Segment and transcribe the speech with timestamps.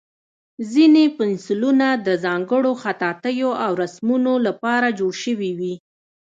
[0.71, 5.73] ځینې پنسلونه د ځانګړو خطاطیو او رسمونو لپاره جوړ شوي وي.